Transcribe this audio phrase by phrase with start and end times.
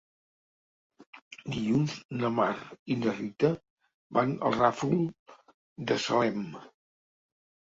[1.55, 2.47] Dilluns na Mar
[2.95, 3.51] i na Rita
[4.19, 4.99] van al Ràfol
[5.93, 6.43] de Salem.